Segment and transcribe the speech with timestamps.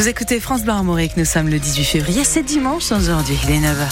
[0.00, 3.58] Vous écoutez France Bleu Armorique, nous sommes le 18 février, c'est dimanche aujourd'hui, il est
[3.58, 3.86] 9h.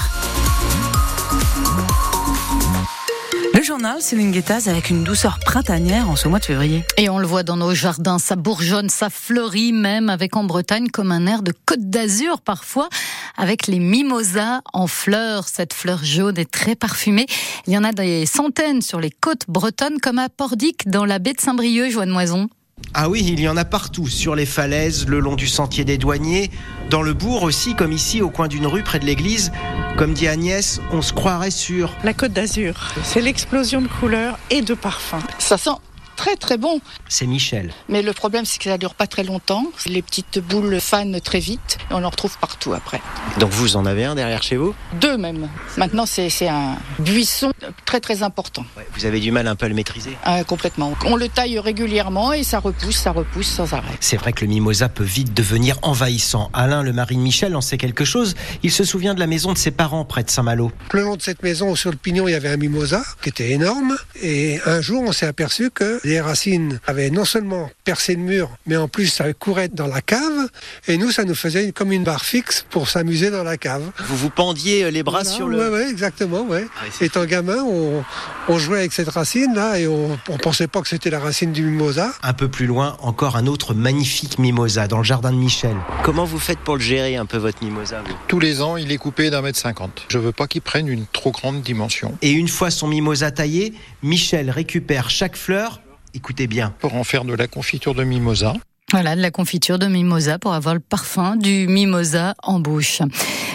[3.53, 6.83] Le journal, Céline Guettaz, avec une douceur printanière en ce mois de février.
[6.97, 10.89] Et on le voit dans nos jardins, ça bourgeonne, ça fleurit même avec en Bretagne
[10.89, 12.89] comme un air de côte d'Azur parfois,
[13.37, 15.47] avec les mimosas en fleurs.
[15.47, 17.27] Cette fleur jaune est très parfumée.
[17.67, 21.19] Il y en a des centaines sur les côtes bretonnes comme à Pordic dans la
[21.19, 22.49] baie de Saint-Brieuc, Joanne Moison.
[22.95, 25.99] Ah oui, il y en a partout, sur les falaises, le long du sentier des
[25.99, 26.51] douaniers,
[26.91, 29.53] dans le bourg aussi, comme ici, au coin d'une rue près de l'église.
[29.97, 31.93] Comme dit Agnès, on se croirait sur...
[32.03, 32.75] La Côte d'Azur,
[33.05, 35.23] c'est l'explosion de couleurs et de parfums.
[35.39, 35.71] Ça sent
[36.19, 36.81] très très bon.
[37.09, 37.73] C'est Michel.
[37.89, 39.65] Mais le problème, c'est que ça dure pas très longtemps.
[39.87, 41.79] Les petites boules fanent très vite.
[41.91, 43.01] On en retrouve partout après.
[43.39, 44.75] Donc vous en avez un derrière chez vous?
[45.01, 45.49] Deux même.
[45.77, 47.53] Maintenant, c'est un buisson
[47.85, 48.65] très très important.
[48.77, 50.93] Ouais, vous avez du mal un peu à le maîtriser ah, Complètement.
[51.07, 53.95] On le taille régulièrement et ça repousse, ça repousse sans arrêt.
[54.01, 56.51] C'est vrai que le mimosa peut vite devenir envahissant.
[56.53, 58.35] Alain, le mari de Michel, en sait quelque chose.
[58.65, 60.73] Il se souvient de la maison de ses parents près de Saint-Malo.
[60.93, 63.51] Le long de cette maison, sur le pignon, il y avait un mimosa qui était
[63.51, 63.97] énorme.
[64.21, 68.51] Et un jour, on s'est aperçu que les racines avaient non seulement percé le mur,
[68.67, 70.49] mais en plus ça courait dans la cave.
[70.87, 73.83] Et nous, ça nous faisait comme une barre fixe pour s'amuser dans la cave.
[74.07, 75.59] Vous vous pendiez les bras sur le...
[75.59, 76.43] Oui, ouais, exactement.
[76.43, 76.67] Ouais.
[76.81, 78.05] Ah, Étant gamin, on,
[78.49, 81.53] on, jouait avec cette racine là et on, ne pensait pas que c'était la racine
[81.53, 82.13] du mimosa.
[82.23, 85.77] Un peu plus loin, encore un autre magnifique mimosa dans le jardin de Michel.
[86.05, 88.99] Comment vous faites pour le gérer un peu votre mimosa Tous les ans, il est
[88.99, 90.05] coupé d'un mètre cinquante.
[90.09, 92.17] Je veux pas qu'il prenne une trop grande dimension.
[92.23, 95.81] Et une fois son mimosa taillé, Michel récupère chaque fleur
[96.15, 96.75] Écoutez bien.
[96.79, 98.55] Pour en faire de la confiture de mimosa.
[98.91, 103.03] Voilà, de la confiture de mimosa pour avoir le parfum du mimosa en bouche.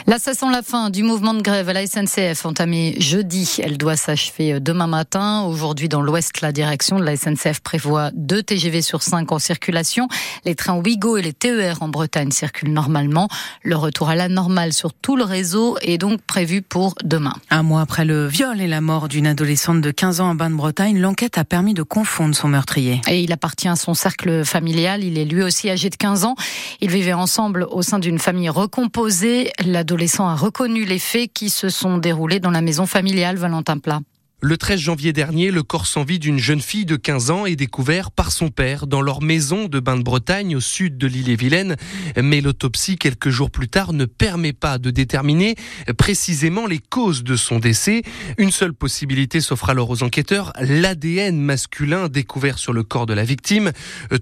[0.06, 3.58] Là, ça sent la fin du mouvement de grève à la SNCF entamé jeudi.
[3.64, 5.42] Elle doit s'achever demain matin.
[5.44, 10.08] Aujourd'hui, dans l'Ouest, la direction de la SNCF prévoit deux TGV sur cinq en circulation.
[10.46, 13.28] Les trains Ouigo et les TER en Bretagne circulent normalement.
[13.64, 17.34] Le retour à la normale sur tout le réseau est donc prévu pour demain.
[17.50, 21.00] Un mois après le viol et la mort d'une adolescente de 15 ans en Bain-de-Bretagne,
[21.00, 23.02] l'enquête a permis de confondre son meurtrier.
[23.08, 25.04] Et il appartient à son cercle familial.
[25.04, 26.36] Il est lui aussi âgé de 15 ans.
[26.82, 29.52] Ils vivaient ensemble au sein d'une famille recomposée.
[29.66, 34.02] L'adolescent a reconnu les faits qui se sont déroulés dans la maison familiale Valentin Plat.
[34.46, 37.56] Le 13 janvier dernier, le corps sans vie d'une jeune fille de 15 ans est
[37.56, 41.78] découvert par son père dans leur maison de Bain-de-Bretagne au sud de l'île-et-Vilaine.
[42.22, 45.56] Mais l'autopsie, quelques jours plus tard, ne permet pas de déterminer
[45.98, 48.02] précisément les causes de son décès.
[48.38, 53.24] Une seule possibilité s'offre alors aux enquêteurs, l'ADN masculin découvert sur le corps de la
[53.24, 53.72] victime.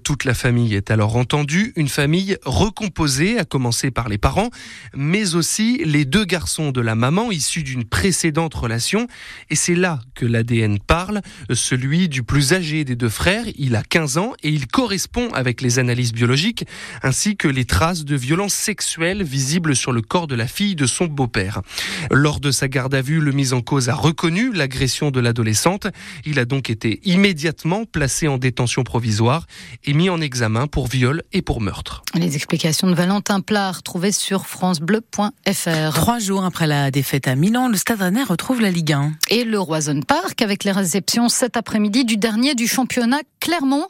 [0.04, 4.50] Toute la famille est alors entendue, une famille recomposée, à commencer par les parents,
[4.94, 9.08] mais aussi les deux garçons de la maman issus d'une précédente relation.
[9.50, 11.20] Et c'est là que l'ADN parle,
[11.52, 13.44] celui du plus âgé des deux frères.
[13.56, 16.64] Il a 15 ans et il correspond avec les analyses biologiques
[17.02, 20.86] ainsi que les traces de violences sexuelles visibles sur le corps de la fille de
[20.86, 21.62] son beau-père.
[22.10, 25.86] Lors de sa garde à vue, le mis en cause a reconnu l'agression de l'adolescente.
[26.24, 29.46] Il a donc été immédiatement placé en détention provisoire
[29.84, 32.02] et mis en examen pour viol et pour meurtre.
[32.14, 35.94] Les explications de Valentin Plat retrouvées sur francebleu.fr.
[35.94, 39.12] Trois jours après la défaite à Milan, le Stade Rennais retrouve la Ligue 1.
[39.30, 43.86] Et le Roison Park avec les réceptions cet après-midi du dernier du championnat Clermont.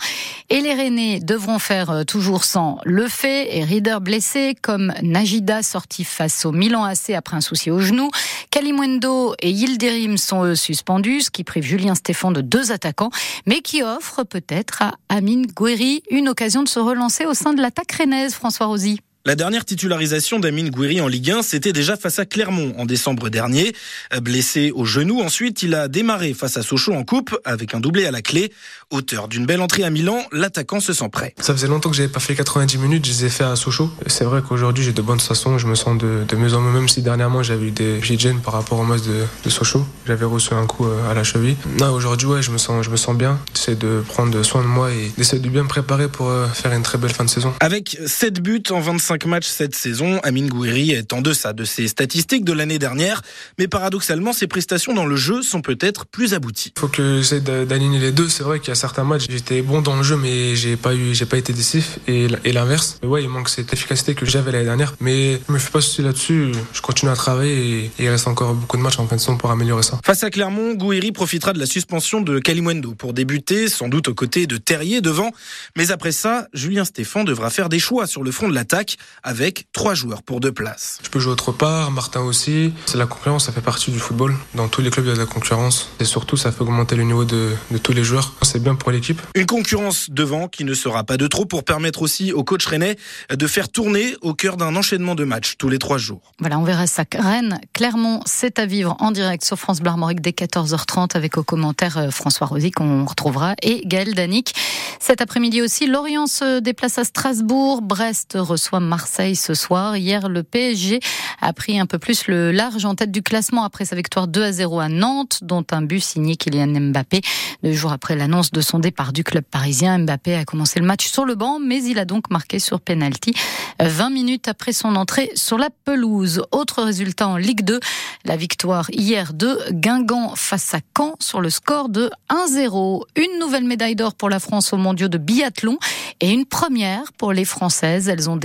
[0.50, 5.62] Et les Rennais devront faire euh, toujours sans le fait et Rieder blessé comme Najida
[5.62, 8.10] sorti face au Milan AC après un souci au genou.
[8.50, 13.10] Kalimwendo et Yildirim sont eux suspendus, ce qui prive Julien Stéphan de deux attaquants,
[13.46, 17.60] mais qui offre peut-être à Amine Gouiri une occasion de se relancer au sein de
[17.60, 19.00] l'attaque rennaise, François Rosy.
[19.24, 23.28] La dernière titularisation d'Amine Gouiri en Ligue 1, c'était déjà face à Clermont en décembre
[23.28, 23.72] dernier.
[24.20, 28.04] Blessé au genou, ensuite, il a démarré face à Sochaux en coupe avec un doublé
[28.04, 28.52] à la clé.
[28.90, 31.36] Auteur d'une belle entrée à Milan, l'attaquant se sent prêt.
[31.38, 33.92] Ça faisait longtemps que j'avais pas fait 90 minutes, je les ai fait à Sochaux.
[34.08, 36.72] C'est vrai qu'aujourd'hui j'ai de bonnes façons, je me sens de, de mieux en mieux,
[36.72, 39.86] même si dernièrement j'avais eu des gènes par rapport au match de, de Sochaux.
[40.04, 41.54] J'avais reçu un coup euh, à la cheville.
[41.78, 43.38] Non, aujourd'hui, ouais, je me sens, je me sens bien.
[43.54, 46.72] J'essaie de prendre soin de moi et d'essayer de bien me préparer pour euh, faire
[46.72, 47.54] une très belle fin de saison.
[47.60, 51.64] Avec 7 buts en 25 5 matchs cette saison, Amine Gouiri est en deçà de
[51.64, 53.20] ses statistiques de l'année dernière,
[53.58, 56.72] mais paradoxalement, ses prestations dans le jeu sont peut-être plus abouties.
[56.74, 58.30] Il faut que j'essaie d'aligner les deux.
[58.30, 60.94] C'est vrai qu'il y a certains matchs, j'étais bon dans le jeu, mais j'ai pas
[60.94, 62.98] eu, j'ai pas été décisif, et, et l'inverse.
[63.02, 66.00] Ouais, il manque cette efficacité que j'avais l'année dernière, mais je me fais pas souci
[66.00, 66.52] là-dessus.
[66.72, 69.36] Je continue à travailler et, il reste encore beaucoup de matchs en fin de saison
[69.36, 70.00] pour améliorer ça.
[70.06, 74.14] Face à Clermont, Gouiri profitera de la suspension de Kalimwendo pour débuter, sans doute aux
[74.14, 75.32] côtés de Terrier devant.
[75.76, 78.96] Mais après ça, Julien Stéphan devra faire des choix sur le front de l'attaque.
[79.22, 80.98] Avec trois joueurs pour deux places.
[81.02, 82.72] Je peux jouer autre part, Martin aussi.
[82.86, 84.34] C'est la concurrence, ça fait partie du football.
[84.54, 85.90] Dans tous les clubs, il y a de la concurrence.
[86.00, 88.32] Et surtout, ça fait augmenter le niveau de, de tous les joueurs.
[88.42, 89.20] C'est bien pour l'équipe.
[89.34, 92.96] Une concurrence devant qui ne sera pas de trop pour permettre aussi au coach Rennais
[93.30, 96.32] de faire tourner au cœur d'un enchaînement de matchs tous les trois jours.
[96.38, 97.04] Voilà, on verra ça.
[97.18, 101.98] Rennes, Clermont, c'est à vivre en direct sur France Bleu dès 14h30 avec au commentaire
[101.98, 104.54] euh, François Rosy qu'on retrouvera et Gaël Danic.
[105.00, 107.82] Cet après-midi aussi, Lorient se déplace à Strasbourg.
[107.82, 109.96] Brest reçoit Marseille ce soir.
[109.96, 111.00] Hier, le PSG
[111.40, 114.42] a pris un peu plus le large en tête du classement après sa victoire 2
[114.42, 117.22] à 0 à Nantes, dont un but signé Kylian Mbappé.
[117.62, 121.06] Deux jours après l'annonce de son départ du club parisien, Mbappé a commencé le match
[121.06, 123.32] sur le banc, mais il a donc marqué sur penalty
[123.80, 126.42] 20 minutes après son entrée sur la pelouse.
[126.52, 127.80] Autre résultat en Ligue 2,
[128.26, 133.04] la victoire hier de Guingamp face à Caen sur le score de 1-0.
[133.16, 135.78] Une nouvelle médaille d'or pour la France au mondiaux de biathlon
[136.20, 138.08] et une première pour les Françaises.
[138.08, 138.36] Elles ont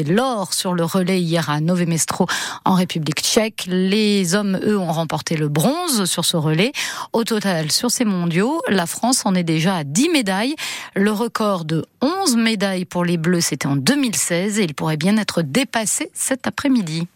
[0.00, 2.26] l'or sur le relais hier à Nové Mestro
[2.64, 3.64] en République tchèque.
[3.68, 6.72] Les hommes, eux, ont remporté le bronze sur ce relais.
[7.12, 10.56] Au total, sur ces mondiaux, la France en est déjà à 10 médailles.
[10.94, 15.16] Le record de 11 médailles pour les Bleus, c'était en 2016 et il pourrait bien
[15.16, 17.06] être dépassé cet après-midi.